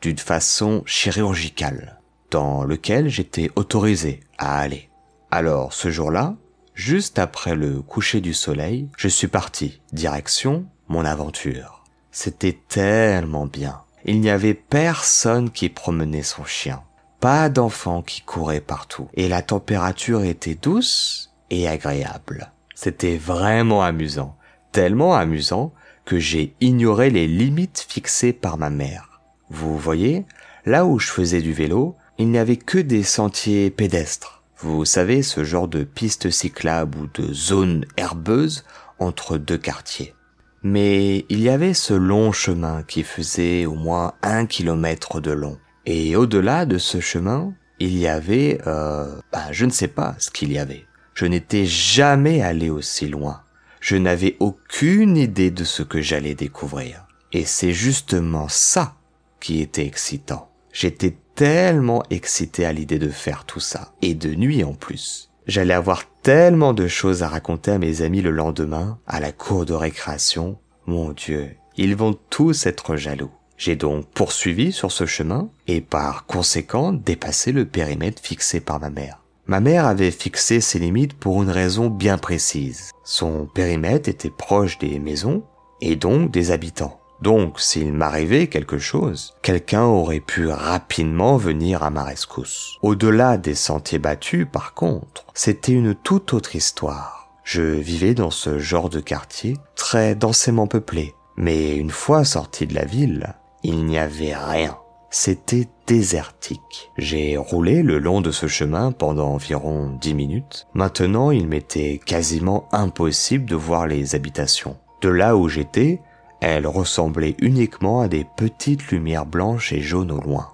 [0.00, 4.88] d'une façon chirurgicale, dans lequel j'étais autorisé à aller.
[5.30, 6.34] Alors ce jour-là,
[6.72, 11.84] juste après le coucher du soleil, je suis parti, direction mon aventure.
[12.10, 13.82] C'était tellement bien.
[14.06, 16.82] Il n'y avait personne qui promenait son chien,
[17.20, 22.50] pas d'enfant qui courait partout, et la température était douce et agréable.
[22.82, 24.36] C'était vraiment amusant,
[24.72, 25.72] tellement amusant
[26.04, 29.20] que j'ai ignoré les limites fixées par ma mère.
[29.50, 30.26] Vous voyez,
[30.66, 34.42] là où je faisais du vélo, il n'y avait que des sentiers pédestres.
[34.58, 38.64] Vous savez, ce genre de pistes cyclables ou de zones herbeuses
[38.98, 40.16] entre deux quartiers.
[40.64, 45.56] Mais il y avait ce long chemin qui faisait au moins un kilomètre de long.
[45.86, 50.32] Et au-delà de ce chemin, il y avait, euh, bah, je ne sais pas ce
[50.32, 50.84] qu'il y avait.
[51.14, 53.42] Je n'étais jamais allé aussi loin.
[53.80, 57.06] Je n'avais aucune idée de ce que j'allais découvrir.
[57.32, 58.94] Et c'est justement ça
[59.40, 60.50] qui était excitant.
[60.72, 63.92] J'étais tellement excité à l'idée de faire tout ça.
[64.02, 65.30] Et de nuit en plus.
[65.46, 69.66] J'allais avoir tellement de choses à raconter à mes amis le lendemain, à la cour
[69.66, 70.58] de récréation.
[70.86, 73.30] Mon Dieu, ils vont tous être jaloux.
[73.56, 78.90] J'ai donc poursuivi sur ce chemin et par conséquent dépassé le périmètre fixé par ma
[78.90, 79.21] mère.
[79.46, 82.90] Ma mère avait fixé ses limites pour une raison bien précise.
[83.02, 85.42] Son périmètre était proche des maisons
[85.80, 87.00] et donc des habitants.
[87.20, 92.78] Donc, s'il m'arrivait quelque chose, quelqu'un aurait pu rapidement venir à ma rescousse.
[92.82, 97.30] Au-delà des sentiers battus, par contre, c'était une toute autre histoire.
[97.44, 102.74] Je vivais dans ce genre de quartier très densément peuplé, mais une fois sorti de
[102.74, 104.76] la ville, il n'y avait rien.
[105.14, 106.90] C'était désertique.
[106.96, 110.66] J'ai roulé le long de ce chemin pendant environ dix minutes.
[110.72, 114.78] Maintenant, il m'était quasiment impossible de voir les habitations.
[115.02, 116.00] De là où j'étais,
[116.40, 120.48] elles ressemblaient uniquement à des petites lumières blanches et jaunes au loin.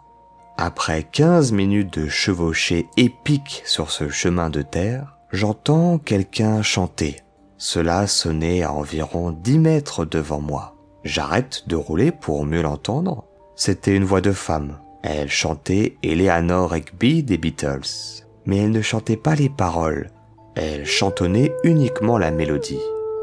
[0.57, 7.21] Après quinze minutes de chevauchée épique sur ce chemin de terre, j'entends quelqu'un chanter.
[7.59, 10.75] Cela sonnait à environ dix mètres devant moi.
[11.05, 13.28] J'arrête de rouler pour mieux l'entendre.
[13.61, 14.79] C'était une voix de femme.
[15.03, 18.23] Elle chantait Eleanor Rigby des Beatles.
[18.47, 20.12] Mais elle ne chantait pas les paroles.
[20.55, 22.79] Elle chantonnait uniquement la mélodie.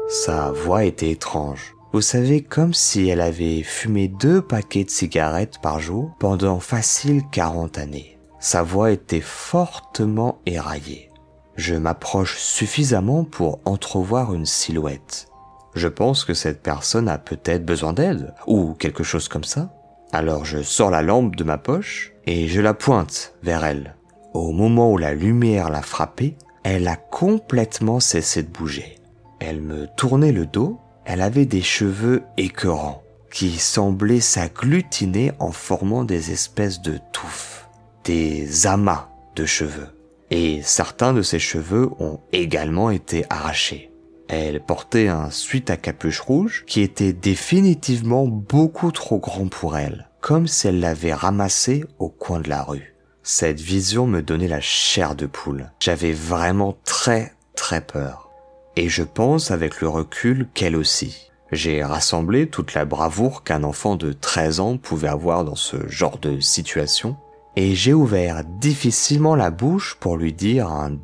[0.08, 1.74] Sa voix était étrange.
[1.94, 7.22] Vous savez, comme si elle avait fumé deux paquets de cigarettes par jour pendant facile
[7.32, 8.18] 40 années.
[8.38, 11.10] Sa voix était fortement éraillée.
[11.54, 15.28] Je m'approche suffisamment pour entrevoir une silhouette.
[15.74, 19.72] Je pense que cette personne a peut-être besoin d'aide, ou quelque chose comme ça.
[20.16, 23.96] Alors je sors la lampe de ma poche et je la pointe vers elle.
[24.32, 28.96] Au moment où la lumière l'a frappée, elle a complètement cessé de bouger.
[29.40, 36.02] Elle me tournait le dos elle avait des cheveux écœurants qui semblaient s'agglutiner en formant
[36.02, 37.68] des espèces de touffes,
[38.04, 39.88] des amas de cheveux.
[40.30, 43.92] Et certains de ses cheveux ont également été arrachés.
[44.28, 50.08] Elle portait un suite à capuche rouge qui était définitivement beaucoup trop grand pour elle,
[50.20, 52.94] comme si elle l'avait ramassé au coin de la rue.
[53.22, 55.70] Cette vision me donnait la chair de poule.
[55.80, 58.30] J'avais vraiment très très peur.
[58.76, 61.30] Et je pense avec le recul qu'elle aussi.
[61.52, 66.18] J'ai rassemblé toute la bravoure qu'un enfant de 13 ans pouvait avoir dans ce genre
[66.18, 67.16] de situation,
[67.54, 70.98] et j'ai ouvert difficilement la bouche pour lui dire un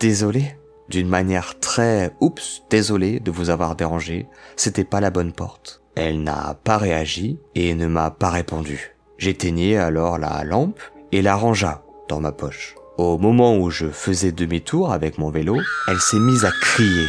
[0.00, 0.56] désolé,
[0.88, 5.82] d'une manière très oups, désolé de vous avoir dérangé, c'était pas la bonne porte.
[5.94, 8.96] Elle n'a pas réagi et ne m'a pas répondu.
[9.18, 10.80] J'éteignai alors la lampe
[11.12, 12.74] et la rangea dans ma poche.
[12.98, 17.06] Au moment où je faisais demi-tour avec mon vélo, elle s'est mise à crier.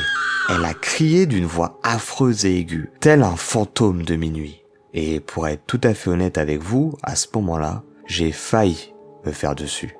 [0.50, 4.64] Elle a crié d'une voix affreuse et aiguë, tel un fantôme de minuit.
[4.94, 8.94] Et pour être tout à fait honnête avec vous, à ce moment-là, j'ai failli
[9.26, 9.98] me faire dessus.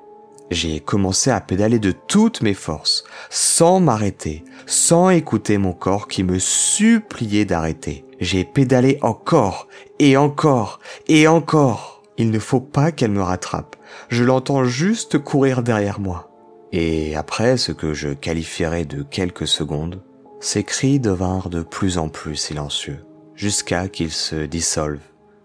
[0.50, 6.22] J'ai commencé à pédaler de toutes mes forces, sans m'arrêter, sans écouter mon corps qui
[6.22, 8.04] me suppliait d'arrêter.
[8.20, 12.02] J'ai pédalé encore, et encore, et encore.
[12.18, 13.76] Il ne faut pas qu'elle me rattrape
[14.08, 16.30] je l'entends juste courir derrière moi.
[16.72, 20.02] Et après ce que je qualifierais de quelques secondes,
[20.40, 23.04] ses cris devinrent de plus en plus silencieux,
[23.34, 25.00] jusqu'à qu'ils se dissolvent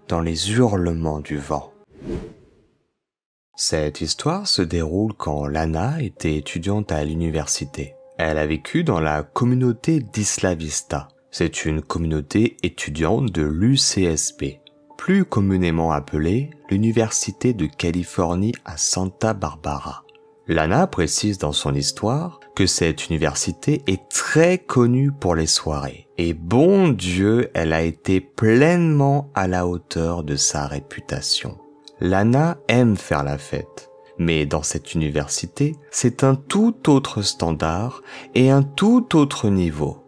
[0.07, 1.71] dans les hurlements du vent.
[3.55, 7.95] Cette histoire se déroule quand Lana était étudiante à l'université.
[8.17, 11.09] Elle a vécu dans la communauté d'Isla Vista.
[11.31, 14.59] C'est une communauté étudiante de l'UCSP,
[14.97, 20.03] plus communément appelée l'Université de Californie à Santa Barbara.
[20.47, 26.07] Lana précise dans son histoire que cette université est très connue pour les soirées.
[26.17, 31.57] Et bon Dieu, elle a été pleinement à la hauteur de sa réputation.
[32.01, 33.89] Lana aime faire la fête.
[34.17, 38.01] Mais dans cette université, c'est un tout autre standard
[38.35, 40.01] et un tout autre niveau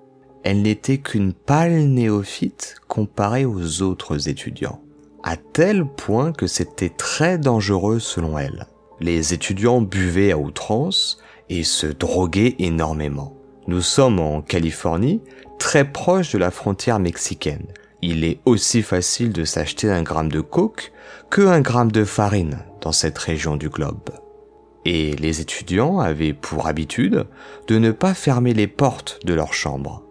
[0.43, 4.81] elle n'était qu'une pâle néophyte comparée aux autres étudiants,
[5.23, 8.67] à tel point que c'était très dangereux selon elle.
[8.99, 11.17] Les étudiants buvaient à outrance
[11.49, 13.37] et se droguaient énormément.
[13.67, 15.21] Nous sommes en Californie,
[15.59, 17.67] très proche de la frontière mexicaine.
[18.05, 20.91] Il est aussi facile de s'acheter un gramme de coke
[21.29, 24.09] que un gramme de farine dans cette région du globe.
[24.83, 27.25] Et les étudiants avaient pour habitude
[27.69, 30.03] de ne pas fermer les portes de leur chambre.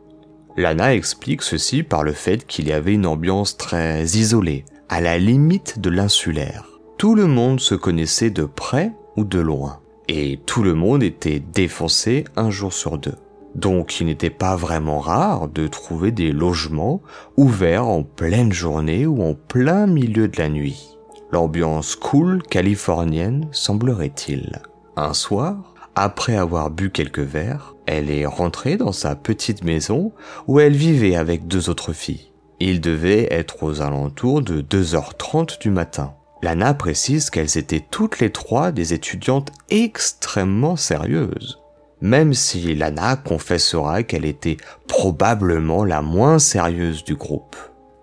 [0.57, 5.19] Lana explique ceci par le fait qu'il y avait une ambiance très isolée, à la
[5.19, 6.65] limite de l'insulaire.
[6.97, 9.81] tout le monde se connaissait de près ou de loin.
[10.09, 13.19] Et tout le monde était défoncé un jour sur deux.
[13.55, 17.03] Donc il n'était pas vraiment rare de trouver des logements
[17.37, 20.97] ouverts en pleine journée ou en plein milieu de la nuit.
[21.31, 24.63] L'ambiance cool californienne semblerait-il.
[24.97, 30.13] Un soir, après avoir bu quelques verres, elle est rentrée dans sa petite maison
[30.47, 32.33] où elle vivait avec deux autres filles.
[32.61, 36.15] Il devait être aux alentours de 2h30 du matin.
[36.43, 41.62] Lana précise qu'elles étaient toutes les trois des étudiantes extrêmement sérieuses
[42.03, 47.57] même si Lana confessera qu'elle était probablement la moins sérieuse du groupe.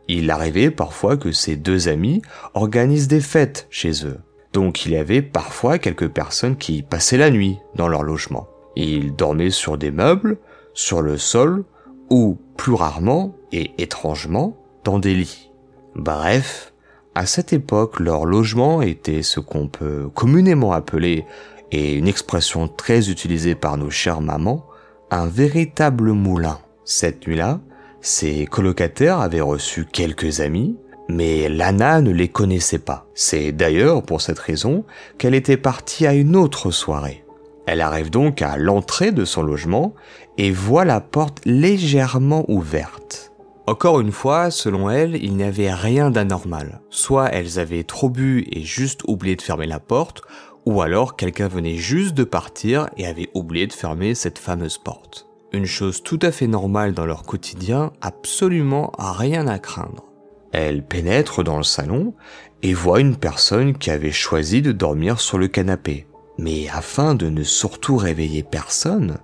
[0.08, 2.24] Il arrivait parfois que ces deux amis
[2.56, 4.20] organisent des fêtes chez eux,
[4.54, 8.48] donc il y avait parfois quelques personnes qui passaient la nuit dans leur logement.
[8.76, 10.38] Ils dormaient sur des meubles,
[10.74, 11.66] sur le sol,
[12.10, 15.52] ou plus rarement et étrangement dans des lits.
[15.96, 16.74] Bref,
[17.16, 21.26] à cette époque, leur logement était ce qu'on peut communément appeler
[21.72, 24.66] et une expression très utilisée par nos chères mamans,
[25.12, 26.60] un véritable moulin.
[26.86, 27.60] Cette nuit-là,
[28.02, 30.78] ses colocataires avaient reçu quelques amis,
[31.10, 33.08] mais Lana ne les connaissait pas.
[33.14, 34.86] C'est d'ailleurs pour cette raison
[35.18, 37.26] qu'elle était partie à une autre soirée.
[37.66, 39.94] Elle arrive donc à l'entrée de son logement
[40.38, 43.32] et voit la porte légèrement ouverte.
[43.68, 46.82] Encore une fois, selon elle, il n'y avait rien d'anormal.
[46.90, 50.24] Soit elles avaient trop bu et juste oublié de fermer la porte,
[50.70, 55.26] ou alors quelqu'un venait juste de partir et avait oublié de fermer cette fameuse porte.
[55.52, 60.06] Une chose tout à fait normale dans leur quotidien, absolument rien à craindre.
[60.52, 62.14] Elle pénètre dans le salon
[62.62, 66.06] et voit une personne qui avait choisi de dormir sur le canapé.
[66.38, 69.18] Mais afin de ne surtout réveiller personne,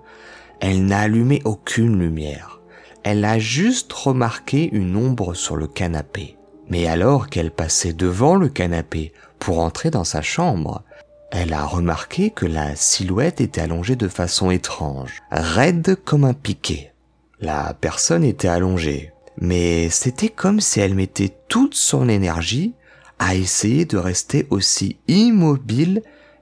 [0.59, 2.59] elle n'a allumé aucune lumière.
[3.03, 6.37] Elle a juste remarqué une ombre sur le canapé.
[6.69, 10.81] Mais alors qu'elle passait devant le canapé pour entrer dans sa chambre,
[11.31, 16.93] elle a remarqué que la silhouette était allongée de façon étrange, raide comme un piquet.
[17.39, 22.73] La personne était allongée, mais c'était comme si elle mettait toute son énergie
[23.19, 26.01] à essayer de rester aussi immobile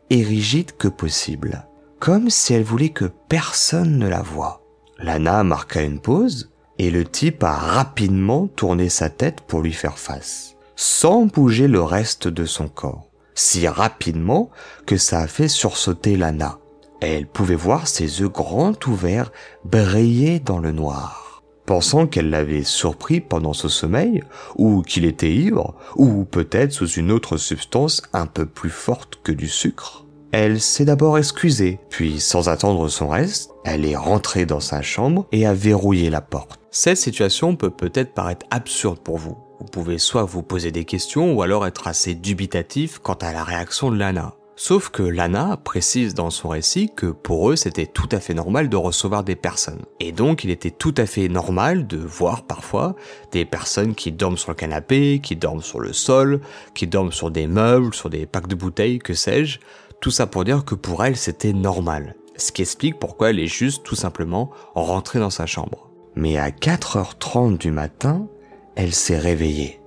[0.09, 1.65] et rigide que possible,
[1.99, 4.61] comme si elle voulait que personne ne la voie.
[4.99, 9.97] Lana marqua une pause et le type a rapidement tourné sa tête pour lui faire
[9.97, 14.49] face, sans bouger le reste de son corps si rapidement
[14.85, 16.59] que ça a fait sursauter Lana.
[17.01, 19.31] Elle pouvait voir ses yeux grands ouverts
[19.65, 21.43] briller dans le noir.
[21.65, 24.21] Pensant qu'elle l'avait surpris pendant ce sommeil,
[24.57, 29.31] ou qu'il était ivre, ou peut-être sous une autre substance un peu plus forte que
[29.31, 30.03] du sucre,
[30.35, 35.27] elle s'est d'abord excusée, puis sans attendre son reste, elle est rentrée dans sa chambre
[35.31, 36.59] et a verrouillé la porte.
[36.71, 41.33] Cette situation peut peut-être paraître absurde pour vous, vous pouvez soit vous poser des questions
[41.33, 44.35] ou alors être assez dubitatif quant à la réaction de Lana.
[44.57, 48.67] Sauf que Lana précise dans son récit que pour eux c'était tout à fait normal
[48.67, 49.83] de recevoir des personnes.
[50.01, 52.97] Et donc il était tout à fait normal de voir parfois
[53.31, 56.41] des personnes qui dorment sur le canapé, qui dorment sur le sol,
[56.75, 59.59] qui dorment sur des meubles, sur des packs de bouteilles, que sais-je.
[60.01, 62.15] Tout ça pour dire que pour elle c'était normal.
[62.35, 65.89] Ce qui explique pourquoi elle est juste tout simplement rentrée dans sa chambre.
[66.15, 68.27] Mais à 4h30 du matin,
[68.75, 69.79] elle s'est réveillée.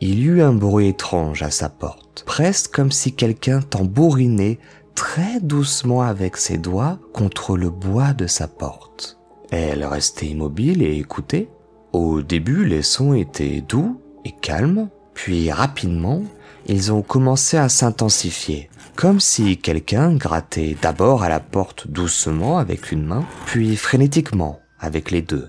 [0.00, 4.58] Il y eut un bruit étrange à sa porte, presque comme si quelqu'un tambourinait
[4.94, 9.18] très doucement avec ses doigts contre le bois de sa porte.
[9.50, 11.48] Elle restait immobile et écoutait.
[11.92, 16.22] Au début, les sons étaient doux et calmes, puis rapidement,
[16.66, 22.90] ils ont commencé à s'intensifier, comme si quelqu'un grattait d'abord à la porte doucement avec
[22.90, 25.48] une main, puis frénétiquement avec les deux.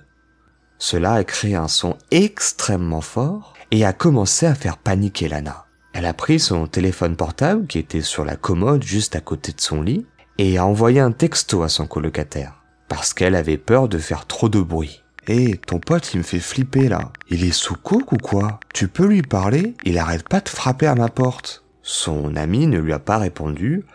[0.87, 5.65] Cela a créé un son extrêmement fort et a commencé à faire paniquer Lana.
[5.93, 9.61] Elle a pris son téléphone portable qui était sur la commode juste à côté de
[9.61, 10.05] son lit
[10.37, 14.47] et a envoyé un texto à son colocataire parce qu'elle avait peur de faire trop
[14.47, 15.01] de bruit.
[15.27, 17.11] Hé, ton pote, il me fait flipper là.
[17.31, 18.59] Il est sous coke ou quoi?
[18.71, 19.73] Tu peux lui parler?
[19.85, 21.63] Il arrête pas de frapper à ma porte.
[21.81, 23.85] Son amie ne lui a pas répondu,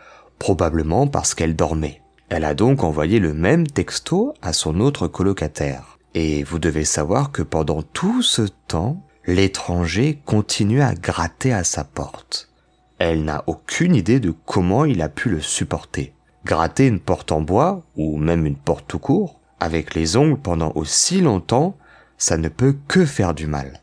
[0.41, 2.03] probablement parce qu'elle dormait.
[2.31, 6.00] Elle a donc envoyé le même texto à son autre colocataire.
[6.15, 11.85] Et vous devez savoir que pendant tout ce temps, l'étranger continue à gratter à sa
[11.85, 12.51] porte.
[12.99, 16.13] Elle n'a aucune idée de comment il a pu le supporter.
[16.45, 20.73] Gratter une porte en bois, ou même une porte tout court, avec les ongles pendant
[20.75, 21.77] aussi longtemps,
[22.19, 23.81] ça ne peut que faire du mal.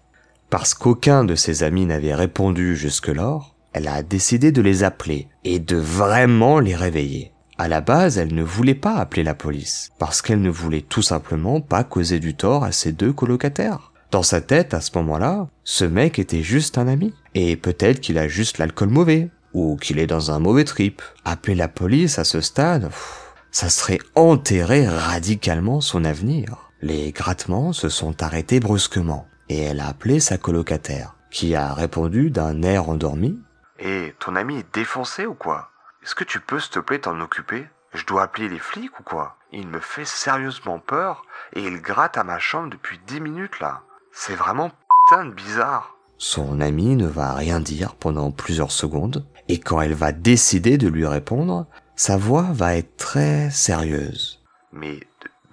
[0.50, 5.60] Parce qu'aucun de ses amis n'avait répondu jusque-lors, elle a décidé de les appeler et
[5.60, 7.32] de vraiment les réveiller.
[7.60, 11.02] À la base, elle ne voulait pas appeler la police, parce qu'elle ne voulait tout
[11.02, 13.92] simplement pas causer du tort à ses deux colocataires.
[14.12, 17.14] Dans sa tête, à ce moment-là, ce mec était juste un ami.
[17.34, 19.30] Et peut-être qu'il a juste l'alcool mauvais.
[19.54, 21.02] ou qu'il est dans un mauvais trip.
[21.26, 22.92] Appeler la police à ce stade,
[23.50, 26.70] ça serait enterrer radicalement son avenir.
[26.82, 32.30] Les grattements se sont arrêtés brusquement et elle a appelé sa colocataire, qui a répondu
[32.30, 33.40] d'un air endormi.
[33.80, 35.70] Hé, ton ami est défoncé ou quoi?
[36.08, 37.68] Est-ce que tu peux, s'il te plaît, t'en occuper?
[37.94, 39.36] Je dois appeler les flics ou quoi?
[39.52, 43.82] Il me fait sérieusement peur et il gratte à ma chambre depuis dix minutes là.
[44.14, 44.72] C'est vraiment
[45.10, 45.98] putain de bizarre.
[46.18, 50.88] Son ami ne va rien dire pendant plusieurs secondes, et quand elle va décider de
[50.88, 54.42] lui répondre, sa voix va être très sérieuse.
[54.72, 55.02] Mais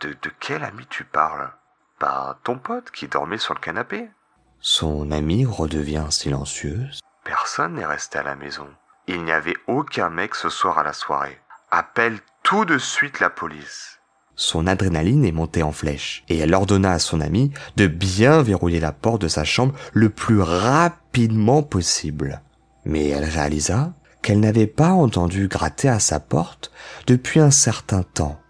[0.02, 1.50] de, de, de quel ami tu parles?
[1.98, 4.09] Bah, ton pote qui dormait sur le canapé?
[4.61, 7.00] Son ami redevient silencieuse.
[7.24, 8.68] Personne n'est resté à la maison.
[9.07, 11.38] Il n'y avait aucun mec ce soir à la soirée.
[11.70, 14.00] Appelle tout de suite la police.
[14.34, 18.80] Son adrénaline est montée en flèche, et elle ordonna à son ami de bien verrouiller
[18.80, 22.40] la porte de sa chambre le plus rapidement possible.
[22.86, 23.92] Mais elle réalisa
[24.22, 26.72] qu'elle n'avait pas entendu gratter à sa porte
[27.07, 28.40] depuis un certain temps,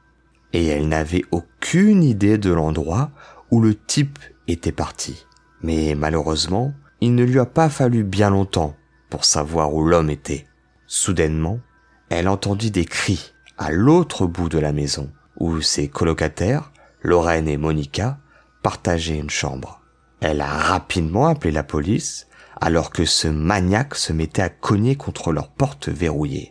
[0.53, 3.11] et elle n'avait aucune idée de l'endroit
[3.51, 5.27] où le type était parti.
[5.63, 8.77] Mais malheureusement, il ne lui a pas fallu bien longtemps
[9.15, 10.45] pour savoir où l'homme était.
[10.89, 11.61] Soudainement,
[12.09, 15.09] elle entendit des cris à l'autre bout de la maison,
[15.39, 18.19] où ses colocataires, Lorraine et Monica,
[18.65, 19.81] partageaient une chambre.
[20.21, 22.27] Elle a rapidement appelé la police
[22.61, 26.51] alors que ce maniaque se mettait à cogner contre leur porte verrouillée.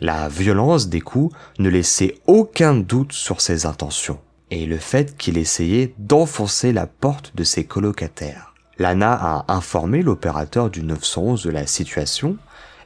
[0.00, 4.18] La violence des coups ne laissait aucun doute sur ses intentions
[4.50, 8.47] et le fait qu'il essayait d'enfoncer la porte de ses colocataires.
[8.78, 12.36] Lana a informé l'opérateur du 911 de la situation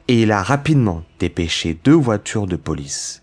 [0.07, 3.21] et il a rapidement dépêché deux voitures de police.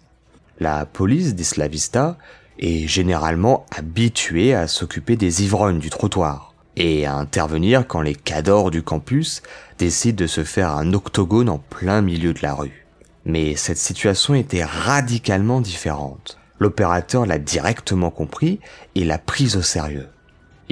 [0.60, 2.16] La police d'Isla Vista
[2.58, 8.70] est généralement habituée à s'occuper des ivrognes du trottoir et à intervenir quand les cadors
[8.70, 9.42] du campus
[9.78, 12.86] décident de se faire un octogone en plein milieu de la rue.
[13.24, 16.38] Mais cette situation était radicalement différente.
[16.60, 18.60] L'opérateur l'a directement compris
[18.94, 20.08] et l'a prise au sérieux.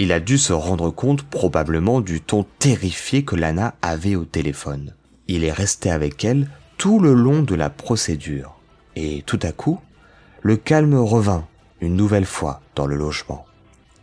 [0.01, 4.95] Il a dû se rendre compte probablement du ton terrifié que Lana avait au téléphone.
[5.27, 8.61] Il est resté avec elle tout le long de la procédure
[8.95, 9.81] et tout à coup,
[10.41, 11.49] le calme revint
[11.81, 13.45] une nouvelle fois dans le logement.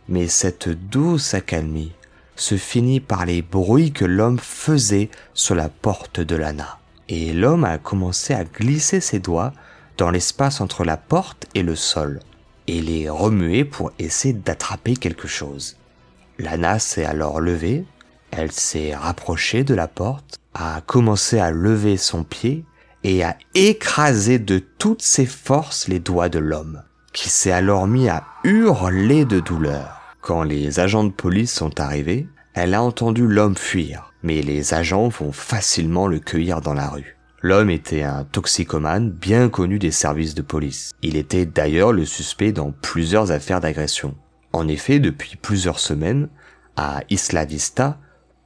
[0.06, 1.92] Mais cette douce accalmie
[2.36, 6.78] se finit par les bruits que l'homme faisait sur la porte de Lana.
[7.08, 9.54] Et l'homme a commencé à glisser ses doigts
[9.96, 12.20] dans l'espace entre la porte et le sol,
[12.66, 15.78] et les remuer pour essayer d'attraper quelque chose.
[16.38, 17.84] Lana s'est alors levée,
[18.30, 22.64] elle s'est rapprochée de la porte, a commencé à lever son pied
[23.04, 26.82] et a écrasé de toutes ses forces les doigts de l'homme,
[27.12, 30.00] qui s'est alors mis à hurler de douleur.
[30.20, 35.08] Quand les agents de police sont arrivés, elle a entendu l'homme fuir, mais les agents
[35.08, 37.16] vont facilement le cueillir dans la rue.
[37.42, 40.90] L'homme était un toxicomane bien connu des services de police.
[41.02, 44.16] Il était d'ailleurs le suspect dans plusieurs affaires d'agression.
[44.56, 46.30] En effet, depuis plusieurs semaines,
[46.76, 47.98] à Isla Vista,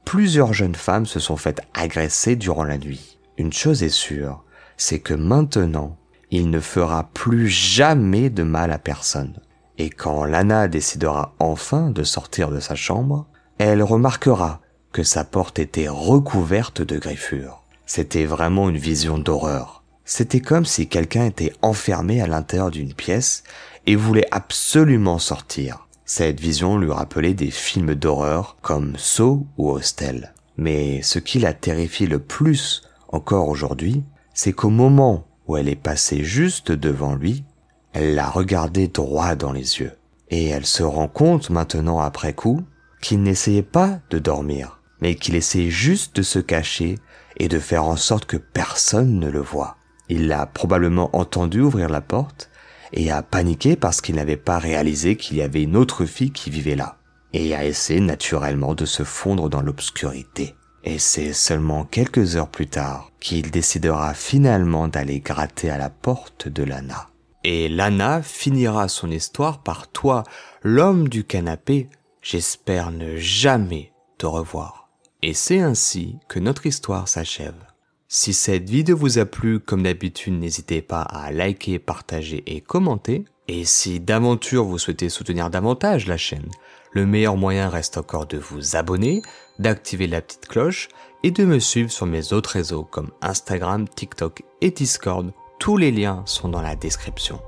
[0.03, 3.17] plusieurs jeunes femmes se sont faites agresser durant la nuit.
[3.37, 4.43] Une chose est sûre,
[4.75, 5.95] c'est que maintenant,
[6.29, 9.39] il ne fera plus jamais de mal à personne.
[9.77, 13.25] Et quand Lana décidera enfin de sortir de sa chambre,
[13.57, 14.59] elle remarquera
[14.91, 17.63] que sa porte était recouverte de griffures.
[17.85, 19.85] C'était vraiment une vision d'horreur.
[20.03, 23.43] C'était comme si quelqu'un était enfermé à l'intérieur d'une pièce
[23.85, 25.87] et voulait absolument sortir.
[26.13, 30.33] Cette vision lui rappelait des films d'horreur comme Saw ou Hostel.
[30.57, 34.03] Mais ce qui la terrifie le plus encore aujourd'hui,
[34.33, 37.45] c'est qu'au moment où elle est passée juste devant lui,
[37.93, 39.93] elle l'a regardé droit dans les yeux.
[40.29, 42.61] Et elle se rend compte maintenant après coup
[43.01, 46.99] qu'il n'essayait pas de dormir, mais qu'il essayait juste de se cacher
[47.37, 49.77] et de faire en sorte que personne ne le voit.
[50.09, 52.50] Il l'a probablement entendu ouvrir la porte
[52.93, 56.49] et a paniqué parce qu'il n'avait pas réalisé qu'il y avait une autre fille qui
[56.49, 56.97] vivait là,
[57.33, 60.55] et a essayé naturellement de se fondre dans l'obscurité.
[60.83, 66.47] Et c'est seulement quelques heures plus tard qu'il décidera finalement d'aller gratter à la porte
[66.47, 67.07] de Lana.
[67.43, 70.23] Et Lana finira son histoire par toi,
[70.63, 71.89] l'homme du canapé,
[72.21, 74.89] j'espère ne jamais te revoir.
[75.23, 77.70] Et c'est ainsi que notre histoire s'achève.
[78.13, 83.23] Si cette vidéo vous a plu, comme d'habitude, n'hésitez pas à liker, partager et commenter.
[83.47, 86.49] Et si d'aventure vous souhaitez soutenir davantage la chaîne,
[86.91, 89.21] le meilleur moyen reste encore de vous abonner,
[89.59, 90.89] d'activer la petite cloche
[91.23, 95.31] et de me suivre sur mes autres réseaux comme Instagram, TikTok et Discord.
[95.57, 97.39] Tous les liens sont dans la description.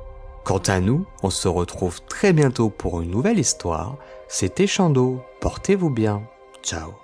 [0.45, 3.97] Quant à nous, on se retrouve très bientôt pour une nouvelle histoire.
[4.29, 6.23] C'était Chando, portez-vous bien.
[6.63, 7.02] Ciao